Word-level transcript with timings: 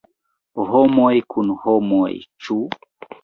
“Homoj 0.69 1.11
kun 1.33 1.53
homoj”, 1.65 2.09
ĉu? 2.47 2.59